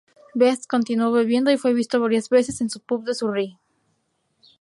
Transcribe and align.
Best 0.33 0.65
continuó 0.65 1.11
bebiendo, 1.11 1.51
y 1.51 1.57
fue 1.57 1.75
visto 1.75 1.99
varias 1.99 2.27
veces 2.29 2.59
en 2.59 2.71
su 2.71 2.79
pub 2.79 3.03
de 3.03 3.13
Surrey. 3.13 3.59